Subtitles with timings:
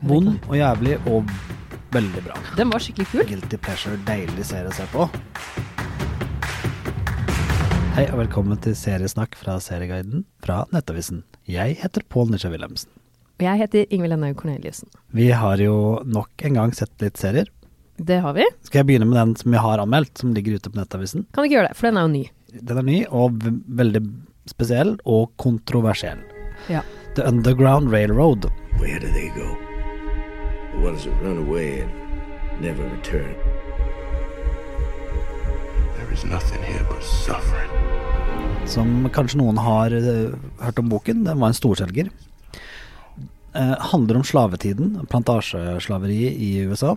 [0.00, 1.28] Vond og jævlig og
[1.92, 2.38] veldig bra.
[2.56, 3.24] Den var skikkelig kul.
[3.28, 5.04] Guilty pleasure, deilig serie å se på.
[7.98, 11.20] Hei og velkommen til seriesnakk fra Serieguiden fra Nettavisen.
[11.44, 12.88] Jeg heter Pål Nisja Wilhelmsen.
[13.40, 14.88] Og jeg heter Ingvild Enhaug Corneliussen.
[15.12, 17.52] Vi har jo nok en gang sett litt serier.
[18.00, 18.48] Det har vi.
[18.64, 21.28] Skal jeg begynne med den som vi har anmeldt, som ligger ute på Nettavisen?
[21.34, 22.26] Kan du ikke gjøre det, for den er jo ny.
[22.56, 23.42] Den er ny og
[23.82, 24.06] veldig
[24.48, 26.24] spesiell og kontroversiell.
[26.72, 26.86] Ja.
[27.18, 28.48] The Underground Railroad.
[28.80, 29.69] Where do they go?
[30.82, 31.90] Ones that run away and
[32.60, 33.34] never return.
[35.96, 37.70] There is nothing here but suffering.
[38.70, 41.24] som kanskje noen har eh, hørt om boken.
[41.26, 42.10] Den var en storselger.
[43.52, 46.94] Eh, handler om slavetiden, plantasjeslaveriet i USA.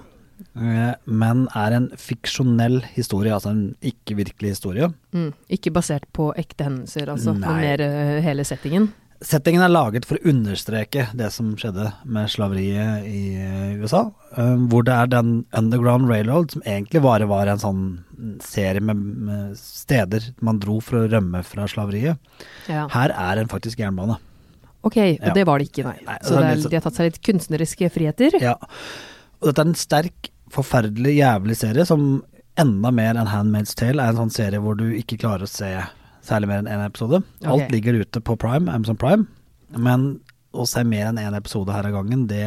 [0.53, 4.91] Eh, men er en fiksjonell historie, altså en ikke-virkelig historie.
[5.15, 5.31] Mm.
[5.57, 7.47] Ikke basert på ekte hendelser, altså, Nei.
[7.47, 8.91] men mer hele settingen.
[9.23, 14.01] Settingen er laget for å understreke det som skjedde med slaveriet i eh, USA.
[14.35, 17.85] eh, hvor det er den Underground Railroad, som egentlig bare var en sånn
[18.43, 22.19] serie med, med steder man dro for å rømme fra slaveriet.
[22.67, 22.89] Ja.
[22.91, 24.19] Her er en faktisk jernbane.
[24.83, 25.33] Ok, og Ja.
[25.33, 25.97] det var det ikke, nei.
[26.05, 28.35] Nei, Så det er de har tatt seg litt kunstneriske friheter.
[28.43, 28.58] Ja.
[29.39, 32.23] Og dette er en sterk, forferdelig, jævlig serie som
[32.59, 35.71] enda mer enn Handmaid's Tale er en sånn serie hvor du ikke klarer å se
[36.23, 37.21] særlig mer enn én episode.
[37.43, 37.71] Alt Ok.
[37.75, 39.27] ligger ute på Prime, Amazon Prime,
[39.75, 40.19] men
[40.53, 42.45] å se mer enn én episode her av gangen, det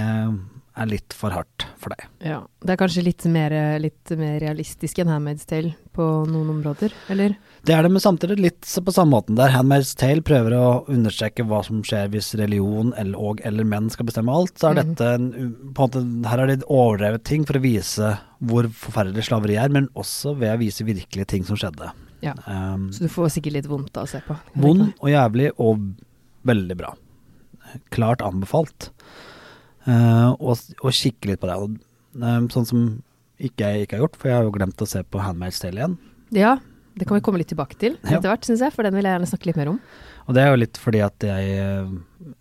[0.76, 2.04] er litt for hardt for deg.
[2.20, 2.42] Ja.
[2.60, 7.36] Det er kanskje litt mer, litt mer realistisk enn Handmaid's Tale på noen områder, eller?
[7.66, 9.54] Det er det, men samtidig litt på samme måten der.
[9.54, 14.08] Handmaid's Tale prøver å understreke hva som skjer hvis religion eller, og eller menn skal
[14.10, 14.58] bestemme alt.
[14.60, 14.82] Så er mm.
[14.82, 15.28] dette en,
[15.72, 19.72] på en måte, Her er det overdrevet ting for å vise hvor forferdelig slaveri er,
[19.72, 21.88] men også ved å vise virkelige ting som skjedde.
[22.24, 22.32] Ja.
[22.46, 24.36] Um, Så du får sikkert litt vondt av å se på.
[24.54, 25.82] vond og jævlig og
[26.46, 26.94] veldig bra.
[27.90, 28.90] Klart anbefalt.
[29.86, 31.58] Uh, og, og kikke litt på det.
[32.18, 32.86] Um, sånn som
[33.38, 35.76] ikke jeg ikke har gjort, for jeg har jo glemt å se på Handmaid's Tale
[35.82, 35.96] igjen.
[36.34, 36.56] Ja,
[36.96, 38.16] det kan vi komme litt tilbake til Ja.
[38.16, 39.80] etter hvert, syns jeg, for den vil jeg gjerne snakke litt mer om.
[40.26, 41.90] Og det er jo litt fordi at jeg eh,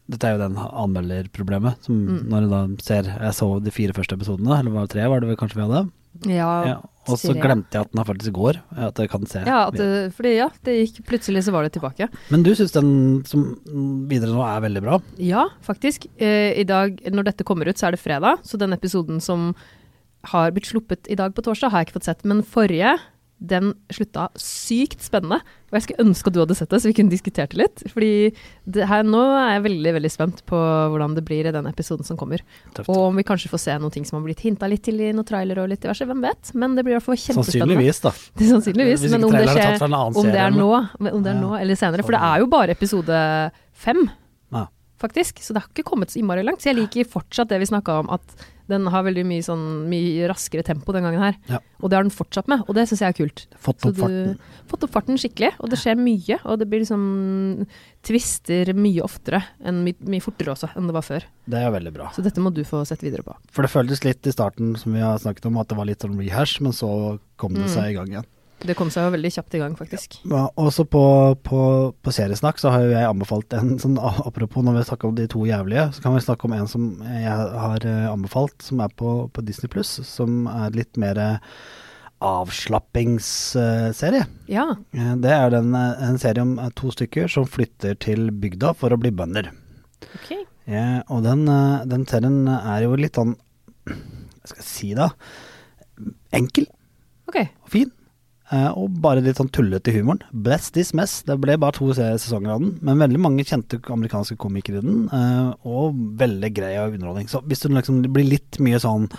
[0.10, 1.84] Dette er jo den anmelderproblemet.
[1.86, 2.30] Som Mm.
[2.32, 5.20] når du da ser Jeg så de fire første episodene, eller var det tre, var
[5.20, 5.92] det vel kanskje vi hadde?
[6.24, 6.76] Ja, Ja.
[7.06, 8.58] Og så glemte jeg at den er faktisk går.
[8.82, 9.44] At jeg kan se.
[9.46, 9.76] ja, at
[10.18, 12.08] fordi ja, det gikk plutselig så var det tilbake.
[12.34, 13.44] Men du syns den som
[14.10, 14.98] videre nå er veldig bra?
[15.22, 16.08] Ja, faktisk.
[16.18, 19.52] Eh, I dag, når dette kommer ut, så er det fredag, så den episoden som
[20.32, 22.26] har blitt sluppet i dag på torsdag, har jeg ikke fått sett.
[22.26, 22.96] Men forrige,
[23.44, 25.42] den slutta sykt spennende.
[25.70, 27.84] Og jeg skulle ønske at du hadde sett det, så vi kunne diskutert det litt.
[27.92, 28.12] Fordi
[28.78, 30.60] det her, nå er jeg veldig veldig spent på
[30.94, 32.44] hvordan det blir i den episoden som kommer.
[32.78, 32.90] Tøft.
[32.90, 35.12] Og om vi kanskje får se noen ting som har blitt hinta litt til i
[35.12, 36.08] noen trailer og litt diverse.
[36.08, 36.54] Hvem vet?
[36.56, 37.76] Men det blir i hvert fall kjempespennende.
[37.76, 38.14] Sannsynligvis, da.
[38.40, 39.08] Det Sannsynligvis.
[39.12, 40.70] Men om det, er skjer, om det er nå,
[41.12, 42.08] om det er nå eller senere.
[42.08, 43.26] For det er jo bare episode
[43.76, 44.06] fem.
[45.06, 45.40] Faktisk.
[45.46, 46.62] Så det har ikke kommet så innmari langt.
[46.66, 48.36] Så jeg liker fortsatt det vi snakka om, at
[48.66, 51.36] den har veldig mye, sånn, mye raskere tempo den gangen her.
[51.52, 51.60] Ja.
[51.86, 53.44] Og det har den fortsatt med, og det syns jeg er kult.
[53.62, 54.40] Fått opp farten.
[54.72, 56.40] Fått opp farten skikkelig, og det skjer mye.
[56.50, 57.68] Og det blir liksom
[58.06, 61.26] twister mye oftere, enn mye, mye fortere også, enn det var før.
[61.50, 62.10] Det er veldig bra.
[62.16, 63.36] Så dette må du få sett videre på.
[63.54, 66.02] For det føltes litt i starten, som vi har snakket om, at det var litt
[66.06, 67.74] sånn rehash, men så kom det Mm.
[67.76, 68.26] seg i gang igjen.
[68.64, 70.16] Det kom seg jo veldig kjapt i gang, faktisk.
[70.32, 71.04] Ja, Også på,
[71.44, 71.60] på,
[72.02, 75.28] på seriesnakk så har jo jeg anbefalt en sånn Apropos når vi snakker om de
[75.32, 77.36] to jævlige, så kan vi snakke om en som jeg
[77.66, 81.20] har eh, anbefalt, som er på, på Disney Pluss, som er litt mer
[82.26, 84.26] avslappingsserie.
[84.48, 84.76] Ja.
[84.96, 88.90] Eh, Det er den, eh, en serie om to stykker som flytter til bygda for
[88.90, 89.52] å bli bønder.
[90.16, 90.32] Ok.
[90.66, 93.36] Ja, og den, den serien er jo litt sånn
[93.86, 95.12] Hva skal jeg si da?
[96.34, 96.66] Enkel
[97.30, 97.50] okay.
[97.64, 97.92] og fin.
[98.54, 100.22] Eh, og bare litt sånn tullete i humoren.
[100.32, 101.24] Bless this mess.
[101.26, 105.10] Det ble bare to sesonger av den, men veldig mange kjente amerikanske komikere i den,
[105.10, 107.28] eh, og veldig grei av underholdning.
[107.28, 109.10] Så hvis du liksom blir litt mye sånn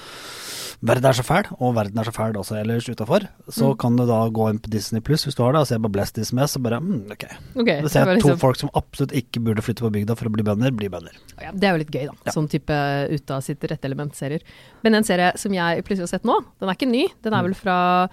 [0.84, 3.78] Verden er så fæl, og verden er så fæl også ellers utafor, så Mm.
[3.78, 5.90] kan du da gå inn på Disney Pluss hvis du har det, og se på
[5.90, 7.24] Bless this mess, og bare mm, ok.
[7.56, 10.32] okay da ser to liksom- folk som absolutt ikke burde flytte på bygda for å
[10.32, 11.12] bli bønder, blir bønder.
[11.40, 12.12] Ja, det er jo litt gøy, da.
[12.26, 12.32] Ja.
[12.32, 14.42] Sånn type ut av sitt rette element-serier.
[14.84, 17.08] Men en serie som jeg plutselig har sett nå, den er ikke ny.
[17.22, 17.38] Den Mm.
[17.38, 18.08] er vel fra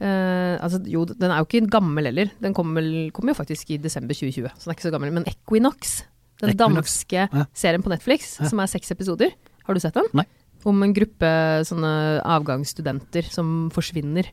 [0.00, 2.32] eh, altså, jo, den er jo ikke gammel heller.
[2.42, 2.74] Den kom,
[3.14, 5.12] kom jo faktisk i desember 2020, så den er ikke så gammel.
[5.14, 6.02] Men Equinox,
[6.42, 7.46] den Equinox, danske ja.
[7.54, 8.48] serien på Netflix, Ja.
[8.50, 9.32] som er seks episoder.
[9.66, 10.08] Har du sett den?
[10.16, 10.26] Nei.
[10.66, 11.28] Om en gruppe
[11.68, 11.94] sånne
[12.26, 14.26] avgangsstudenter som forsvinner.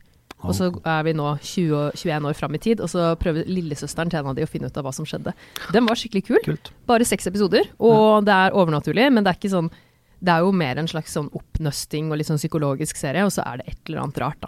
[0.44, 4.10] Og så er vi nå 20, 21 år fram i tid, og så prøver lillesøsteren
[4.12, 5.32] til en av de å finne ut av hva som skjedde.
[5.72, 6.40] Den var skikkelig kul.
[6.44, 6.70] Kult.
[6.86, 9.72] Bare seks episoder, og det er overnaturlig, men det er ikke sånn
[10.16, 13.42] Det er jo mer en slags sånn oppnøsting og litt sånn psykologisk serie, og så
[13.44, 14.45] er det et eller annet rart.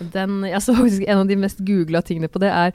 [0.00, 2.74] Den, jeg så faktisk en av de mest googla tingene på det er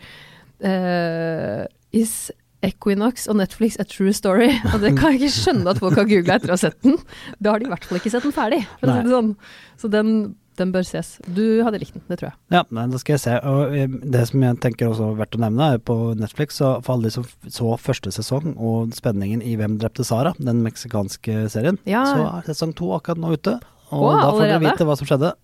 [0.65, 2.31] uh, Is
[2.65, 4.49] Equinox og Netflix A True Story.
[4.73, 6.97] Og det kan jeg ikke skjønne at folk har googla etter å ha sett den.
[7.37, 9.35] Da har de i hvert fall ikke sett den ferdig, det sånn.
[9.81, 10.13] Så den,
[10.57, 11.15] den bør ses.
[11.27, 12.37] Du hadde likt den, det tror jeg.
[12.55, 13.35] Ja, da skal jeg se.
[13.51, 16.75] Og eh, det som jeg tenker også er verdt å nevne, er på Netflix, så
[16.85, 17.27] for alle de som
[17.59, 22.05] så første sesong og spenningen i Hvem drepte Sara, den meksikanske serien, Ja.
[22.09, 23.59] så er sesong to akkurat nå ute.
[23.93, 25.35] Og Åh, da får dere vite hva som skjedde.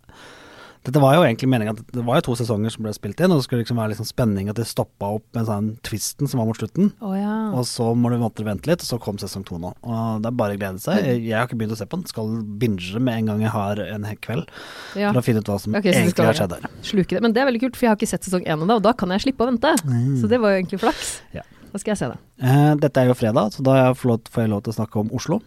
[0.81, 3.29] Dette var jo egentlig meningen at det var jo to sesonger som ble spilt inn,
[3.29, 6.41] og det skulle liksom være liksom spenning at det stoppa opp med sånn twisten som
[6.41, 6.89] var mot slutten.
[7.05, 7.35] Oh, ja.
[7.53, 9.75] Og så må du måtte vente litt, og så kom sesong to nå.
[9.85, 11.03] Og det er bare å glede seg.
[11.05, 12.33] Jeg, jeg har ikke begynt å se på den, skal
[12.63, 14.49] binge med en gang jeg har en kveld,
[14.97, 15.11] ja.
[15.11, 16.67] for å finne ut hva som okay, egentlig har skjedd der.
[16.89, 17.21] Sluke det.
[17.27, 18.97] Men det er veldig kult, for jeg har ikke sett sesong én ennå, og da
[18.97, 19.75] kan jeg slippe å vente.
[20.17, 21.19] Så det var jo egentlig flaks.
[21.37, 21.45] Ja.
[21.71, 22.19] Da skal jeg se det.
[22.41, 25.43] Eh, dette er jo fredag, så da får jeg lov til å snakke om Oslo.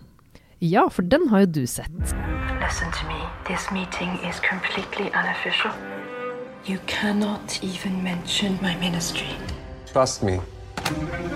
[0.65, 2.15] Ja, for den har jo du sett.
[2.65, 3.21] Listen to me.
[3.51, 5.73] This meeting is completely unofficial.
[6.65, 9.29] You cannot even mention my ministry.
[9.93, 10.41] Trust me.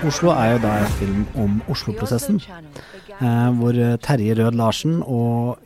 [0.09, 2.41] Oslo er jo da en film om Oslo-prosessen,
[3.21, 5.59] eh, hvor eh, Terje Rød Larsen og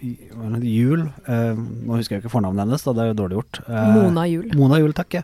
[0.62, 3.60] Jul eh, Nå husker jeg ikke fornavnet hennes, da det er jo dårlig gjort.
[3.66, 4.50] Eh, Mona Jul.
[4.58, 5.18] Mona Jul, takk.
[5.18, 5.22] ja.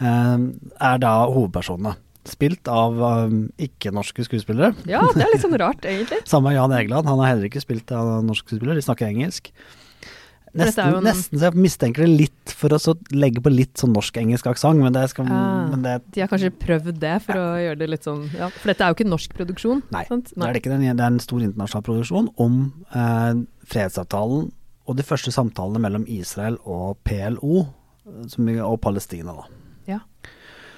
[0.00, 0.46] Eh,
[0.90, 1.94] er da hovedpersonene.
[2.28, 4.74] Spilt av um, ikke-norske skuespillere.
[4.90, 6.20] Ja, det er litt sånn rart, egentlig.
[6.28, 9.52] Samme Jan Egeland, han har heller ikke spilt av norske skuespillere, de snakker engelsk.
[10.58, 13.92] Nesten, en- nesten så jeg mistenker det litt for å så legge på litt sånn
[13.92, 17.46] norsk-engelsk aksent, men det skal ja, men det, De har kanskje prøvd det for å
[17.60, 18.48] gjøre det litt sånn ja.
[18.56, 19.82] For dette er jo ikke norsk produksjon.
[19.94, 20.32] Nei, sant?
[20.32, 20.78] det er det ikke.
[20.80, 22.56] Det er en stor internasjonal produksjon om
[22.96, 24.48] eh, fredsavtalen
[24.88, 27.66] og de første samtalene mellom Israel og PLO
[28.08, 29.36] eh, og Palestina.
[29.36, 29.46] Da.
[29.92, 30.00] Ja.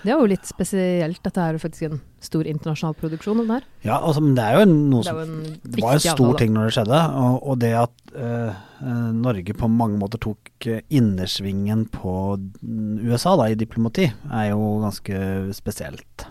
[0.00, 1.19] Det er jo litt spesielt.
[1.25, 3.43] Dette er jo faktisk en stor internasjonal produksjon.
[3.43, 3.67] Den her.
[3.85, 5.26] Ja, altså, men det er jo noe Det som jo
[5.75, 6.38] Det var en stor avtale.
[6.41, 10.69] ting når det skjedde, og, og det at eh, eh, Norge på mange måter tok
[10.73, 15.20] eh, innersvingen på mm, USA da, i diplomati, er jo ganske
[15.58, 16.26] spesielt.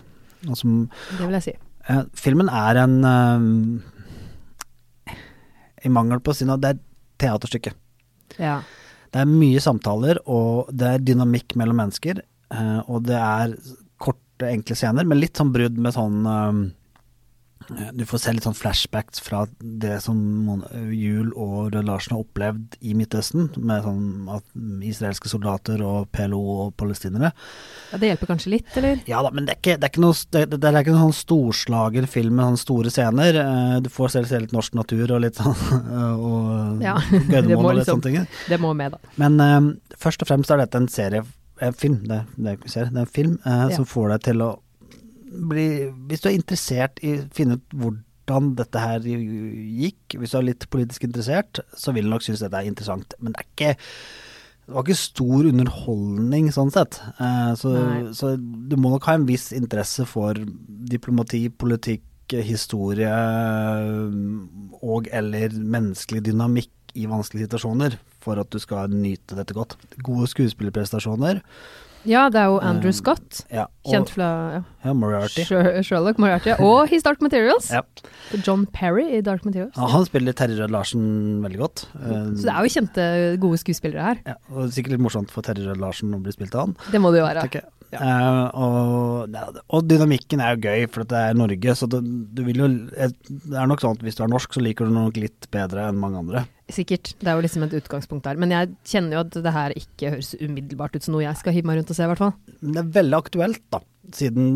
[0.56, 0.86] Som,
[1.18, 1.54] Det vil jeg si.
[1.92, 3.40] eh, filmen er en eh,
[5.84, 6.80] I mangel på å si noe, det er
[7.20, 7.72] teaterstykke.
[8.40, 8.60] Ja.
[9.10, 12.20] Det er mye samtaler, og det er dynamikk mellom mennesker.
[12.54, 13.56] Eh, og det er
[14.00, 16.60] korte, enkle scener, men litt sånn brudd med sånn eh,
[17.94, 20.16] Du får se litt sånn flashbacks fra det som
[20.90, 24.42] Jul Juel og Rød Larsen har opplevd i Midtøsten, med sånn at
[24.88, 27.30] israelske soldater og PLO og palestinere.
[27.92, 29.04] ja, Det hjelper kanskje litt, eller?
[29.06, 31.12] Ja da, men det er ikke, det er ikke noe det, det er ikke noen
[31.12, 33.38] sånn storslagen film med sånne store scener.
[33.38, 35.54] Uh, Du får selv se litt norsk natur og litt sånn
[36.26, 38.26] og Ja, Gøydemål og litt liksom- sånne ting.
[38.50, 39.14] Det må med, da.
[39.20, 41.22] Men uh, først og fremst er dette en serie,
[41.68, 43.76] en film, det, det er ikke serie, det er film eh, Ja.
[43.76, 44.50] som får deg til å
[45.50, 45.66] bli
[46.10, 50.48] Hvis du er interessert i å finne ut hvordan dette her gikk, hvis du er
[50.48, 53.14] litt politisk interessert, så vil du nok synes dette er interessant.
[53.20, 53.72] Men det er ikke
[54.70, 57.00] det var ikke stor underholdning sånn sett.
[57.18, 57.72] Eh, så,
[58.14, 60.38] så du må nok ha en viss interesse for
[60.90, 62.04] diplomati, politikk,
[62.46, 63.10] historie
[64.86, 69.76] og eller menneskelig dynamikk i vanskelige situasjoner for at du skal nyte dette godt.
[70.02, 71.40] Gode skuespillerprestasjoner.
[72.08, 73.50] Ja, det er jo Andrew Scott, Scott.
[73.52, 75.42] Ja, og, Kjent fra ja, ja, Moriarty.
[75.84, 76.54] Sherlock Moriarty.
[76.64, 77.68] Og His Dark Materials.
[77.74, 77.82] Ja.
[78.46, 79.76] John Perry i Dark Materials.
[79.76, 81.82] Ja, han spiller Terje Rød Larsen veldig godt.
[82.00, 83.04] Eh, Så det er jo kjente,
[83.42, 84.22] gode skuespillere her.
[84.32, 86.74] ja, og sikkert litt morsomt for Terje Rød Larsen å bli spilt av han.
[86.88, 87.44] Det må det jo være.
[87.50, 89.34] tenker Eh, og,
[89.74, 91.74] og dynamikken er jo gøy, for det er Norge.
[91.78, 94.62] Så det, du vil jo Det er nok sånn at hvis du er norsk, så
[94.62, 96.44] liker du nok litt bedre enn mange andre.
[96.70, 97.14] Sikkert.
[97.18, 98.38] Det er jo liksom et utgangspunkt der.
[98.40, 101.56] Men jeg kjenner jo at det her ikke høres umiddelbart ut som noe jeg skal
[101.56, 102.36] hive meg rundt og se, i hvert fall.
[102.60, 103.82] Men det er veldig aktuelt, da.
[104.14, 104.46] Siden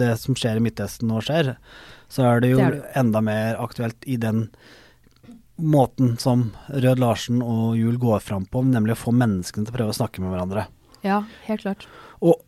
[0.00, 1.54] det som skjer i Midtøsten nå skjer,
[2.12, 4.48] så er det jo Det er det enda mer aktuelt i den
[5.60, 9.76] måten som Rød Larsen og Juel går fram på, nemlig å få menneskene til å
[9.76, 10.66] prøve å snakke med hverandre.
[11.04, 11.86] Ja, helt klart.
[12.24, 12.40] Og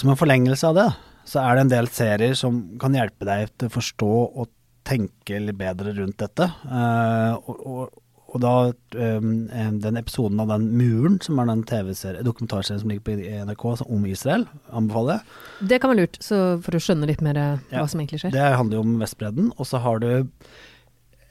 [0.00, 0.88] som en forlengelse av det,
[1.28, 4.12] så er det en del serier som kan hjelpe deg til å forstå
[4.42, 4.48] og
[4.88, 6.46] tenke litt bedre rundt dette.
[6.64, 8.52] Uh, og, og, og da
[9.18, 9.28] um,
[9.82, 11.64] den episoden av den muren, som er den
[12.24, 13.18] dokumentarserien som ligger på
[13.50, 15.68] NRK som- om Israel, anbefaler jeg.
[15.74, 17.82] Det kan være lurt, så for å skjønne litt mer eh, Ja.
[17.82, 18.32] hva som egentlig skjer.
[18.36, 19.52] Det handler jo om Vestbredden.
[19.58, 20.08] Og så har du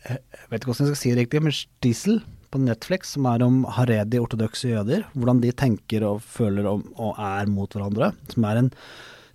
[0.07, 2.21] Jeg vet ikke hvordan jeg skal si det riktig, men Stiesel
[2.51, 5.06] på Netflix, som er om haredi ortodokse jøder.
[5.16, 8.13] Hvordan de tenker og føler om, og er mot hverandre.
[8.34, 8.72] Som er en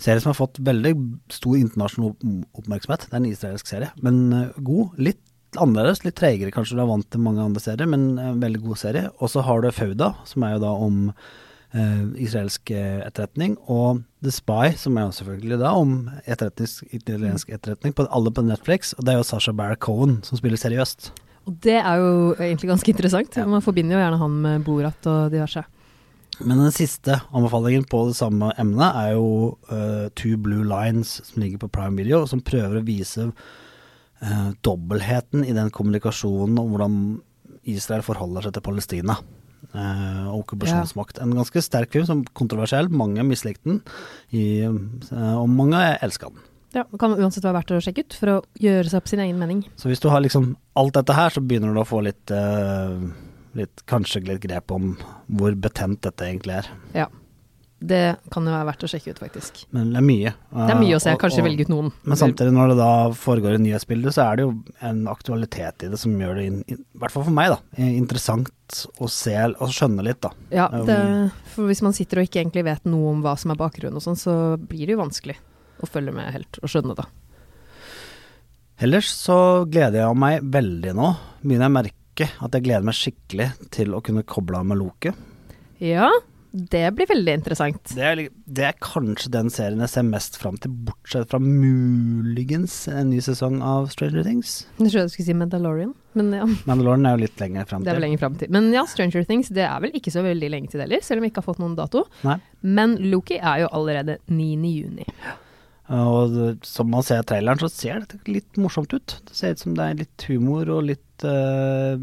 [0.02, 0.95] serie som har fått veldig
[1.33, 2.14] stor internasjonal
[2.59, 3.07] oppmerksomhet.
[3.09, 4.99] Det er en israelsk serie, men eh, god.
[5.11, 5.23] Litt
[5.61, 8.81] annerledes, litt tregere kanskje du er vant til mange andre serier, men en veldig god
[8.81, 9.09] serie.
[9.21, 14.02] Og så har du Fauda, som er jo da om eh, israelsk eh, etterretning, og
[14.25, 18.95] The Spy, som er jo selvfølgelig da om etterretning, italiensk etterretning, på, alle på Netflix.
[18.97, 21.12] Og det er jo Sasha Baron Cohen som spiller seriøst.
[21.49, 23.38] Og det er jo egentlig ganske interessant.
[23.38, 23.46] Ja.
[23.50, 25.64] Man forbinder jo gjerne han med Borat og diverse.
[26.40, 29.26] Men den siste anbefalingen på det samme emnet er jo
[29.70, 35.44] uh, Two Blue Lines, som ligger på Prime Video, som prøver å vise uh, dobbeltheten
[35.44, 36.96] i den kommunikasjonen om hvordan
[37.68, 41.20] Israel forholder seg til Palestina uh, og okkupasjonsmakt.
[41.22, 42.90] En ganske sterk film, som kontroversiell.
[42.90, 43.82] Mange mislikte den,
[44.30, 46.49] i, og mange elska den.
[46.75, 49.21] Ja, Det kan uansett være verdt å sjekke ut for å gjøre seg opp sin
[49.21, 49.64] egen mening.
[49.76, 52.97] Så hvis du har liksom alt dette her, så begynner du å få litt, uh,
[53.59, 54.95] litt kanskje litt grep om
[55.29, 56.71] hvor betent dette egentlig er.
[56.97, 57.09] Ja.
[57.83, 59.64] Det kan jo være verdt å sjekke ut, faktisk.
[59.75, 60.33] Men det er mye.
[60.55, 61.93] Det er mye å se, Eh, og- kanskje og- velge ut noen.
[62.05, 65.88] Men samtidig, når det da foregår i nyhetsbildet, så er det jo en aktualitet i
[65.88, 68.49] det som gjør det, i hvert fall for meg, da, interessant
[69.00, 70.31] å se og skjønne litt, da.
[70.52, 73.50] Ja, Um, det, for hvis man sitter og ikke egentlig vet noe om hva som
[73.50, 75.37] er bakgrunnen og sånn, så blir det jo vanskelig
[75.82, 77.06] å følge med helt og skjønne det.
[78.82, 79.38] Ellers så
[79.70, 81.12] gleder jeg meg veldig nå.
[81.42, 84.80] Begynner jeg å merke at jeg gleder meg skikkelig til å kunne koble av med
[84.80, 85.14] Loke.
[85.82, 86.08] Ja,
[86.52, 87.94] det blir veldig interessant.
[87.96, 92.74] Det er, det er kanskje den serien jeg ser mest fram til, bortsett fra muligens
[92.92, 94.58] en ny sesong av Stranger Things.
[94.76, 97.94] Jeg trodde jeg skulle si Mandalorian, men ja, Mandalorian er jo litt lenger fram det
[97.94, 98.06] er vel til.
[98.08, 98.52] lenger fram til.
[98.52, 101.22] Men ja, Stranger Things, det er vel ikke så veldig lenge til det heller, selv
[101.22, 102.04] om vi ikke har fått noen dato.
[102.26, 102.36] Nei.
[102.68, 105.08] Men Loki er jo allerede 9.
[105.90, 109.16] Og som man ser i traileren, så ser det litt morsomt ut.
[109.26, 111.96] Det ser ut som det er litt humor og litt eh,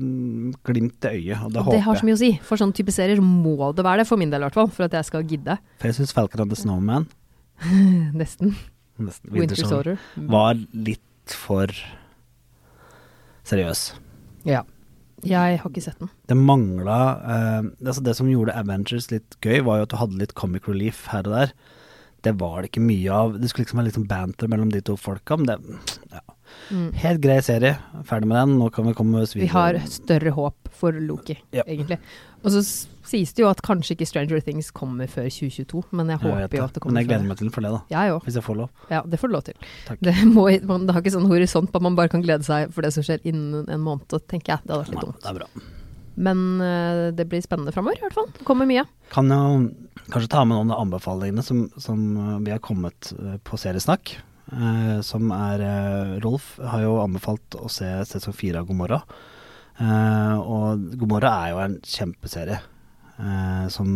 [0.67, 2.31] glimt i øyet, og det Og det har så mye å si.
[2.43, 4.89] For sånne type serier må det være det, for min del i hvert fall, for
[4.89, 5.55] at jeg skal gidde.
[5.79, 7.07] For jeg syns Falcon and the Snowman
[8.19, 8.53] Nesten.
[8.99, 10.27] nesten, Winter Soldier, Soldier.
[10.31, 11.71] var litt for
[13.47, 13.93] seriøs.
[14.47, 14.65] Ja.
[15.27, 16.07] Jeg har ikke sett den.
[16.31, 20.19] Det mangla eh, altså Det som gjorde Avengers litt gøy, var jo at du hadde
[20.21, 21.51] litt comic relief her og der.
[22.25, 23.37] Det var det ikke mye av.
[23.39, 25.59] Det skulle liksom være litt sånn banter mellom de to folka, men det
[26.11, 26.19] ja.
[27.03, 27.75] Helt grei serie.
[28.09, 28.55] Ferdig med den.
[28.59, 29.45] Nå kan vi komme oss videre.
[29.45, 31.63] Vi har større håp for Loki, Ja.
[31.67, 31.99] egentlig.
[32.43, 32.63] Og så
[33.05, 36.57] sies det jo at kanskje ikke Stranger Things kommer før 2022, men jeg Jeg håper
[36.57, 37.81] jo at det Men jeg gleder meg til den for det, da.
[37.89, 38.23] Jeg òg.
[38.25, 38.69] Hvis jeg får lov.
[38.89, 39.53] Ja, det får du lov til.
[40.01, 42.73] Det, må, man, det har ikke sånn horisont på at man bare kan glede seg
[42.73, 44.65] for det som skjer innen en måned, tenker jeg.
[44.65, 45.21] Det hadde vært litt Ja, dumt.
[45.21, 45.47] det er bra.
[46.19, 48.31] Men eh, det blir spennende framover, i hvert fall.
[48.35, 48.83] Det kommer mye.
[49.13, 49.69] Kan jo
[50.09, 54.17] kanskje ta med noen av anbefalingene som, som eh, vi har kommet eh, på Seriesnakk.
[54.49, 55.61] Eh, som er
[56.23, 59.01] Rolf har jo anbefalt å se sesong fire av God morgen.
[59.79, 63.89] Eh, og God morgen er jo en kjempeserie eh, som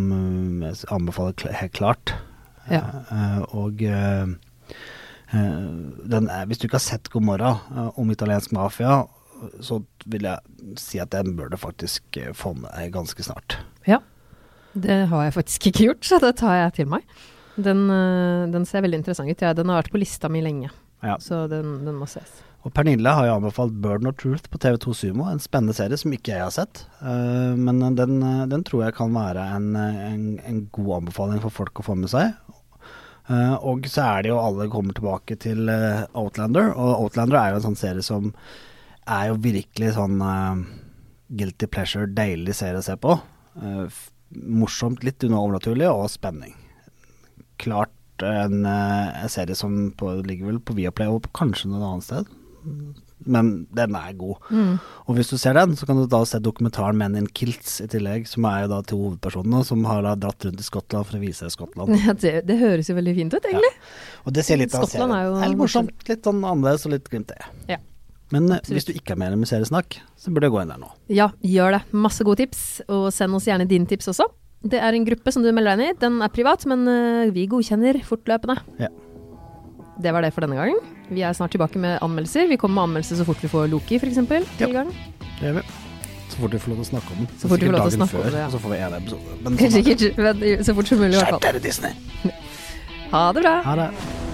[0.64, 2.16] jeg anbefaler helt klart.
[2.70, 2.84] Ja.
[3.52, 4.38] Og den
[6.32, 9.02] er, hvis du ikke har sett God morgen om italiensk mafia,
[9.64, 13.58] så vil jeg si at den bør du faktisk eh, få med deg ganske snart.
[13.90, 14.00] Ja.
[14.74, 17.04] Det har jeg faktisk ikke gjort, så det tar jeg til meg.
[17.62, 19.42] Den, eh, den ser veldig interessant ut.
[19.46, 20.72] Ja, den har vært på lista mi lenge,
[21.04, 21.18] Ja.
[21.22, 22.32] så den, den må ses.
[22.64, 26.14] Og Pernille har jo anbefalt Burden of Truth på TV2 Sumo, en spennende serie som
[26.16, 26.86] ikke jeg har sett.
[27.04, 31.42] Eh, men den, eh, den tror jeg kan være en, eh, en, en god anbefaling
[31.44, 32.32] for folk å få med seg.
[33.30, 37.52] Eh, og så er det jo alle kommer tilbake til eh, Outlander, og Outlander er
[37.54, 38.32] jo en sånn serie som
[39.08, 40.64] er jo virkelig sånn uh,
[41.34, 43.18] guilty pleasure, deilig serie å se på.
[43.58, 43.88] Uh,
[44.34, 46.56] morsomt, litt overnaturlig, og spenning.
[47.62, 47.92] Klart
[48.24, 52.32] en, eh, en serie som på, ligger vel på Viaplay og kanskje noe annet sted.
[53.26, 54.50] Men den er god.
[55.08, 57.88] Og hvis du ser den, så kan du da se dokumentaren Men in Kilts i
[57.88, 61.20] tillegg, som er jo da to hovedpersonene som har da dratt rundt i Skottland for
[61.20, 61.96] å vise Skottland.
[62.04, 63.74] Ja, det, det høres jo veldig fint ut, egentlig.
[64.26, 67.10] Og det ser litt av Skottland er jo er morsomt, litt sånn annerledes og litt
[67.12, 67.42] glimt i.
[67.76, 67.80] Ja.
[68.34, 68.74] Men eh, Absolutt.
[68.80, 70.90] hvis du ikke er medlem i Seriesnakk, så burde du gå inn der nå.
[71.14, 71.82] Ja, gjør det.
[71.94, 74.26] Masse gode tips, og send oss gjerne dine tips også.
[74.64, 76.00] Det er en gruppe som du melder deg inn i.
[76.02, 78.58] Den er privat, men eh, vi godkjenner fortløpende.
[78.82, 78.90] Ja.
[80.02, 80.80] Det var det for denne gangen.
[81.14, 82.48] Vi er snart tilbake med anmeldelser.
[82.50, 84.18] Vi kommer med anmeldelser så fort vi får Loki, f.eks.
[84.18, 84.26] Ja.
[84.58, 85.66] Det gjør vi.
[86.34, 87.30] Så fort vi får lov til å snakke om den.
[87.38, 88.50] Så fort vi får lov til å snakke snakke om det, ja.
[88.50, 89.38] Så får vi en episode.
[89.44, 89.84] Men sånn er det.
[89.84, 91.46] Sikkert, men så fort som mulig, i hvert Skjerp fall.
[91.52, 91.94] dere, Disney!
[93.14, 93.52] Ha det bra.
[93.62, 94.33] Ha det.